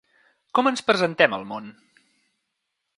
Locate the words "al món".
1.39-1.71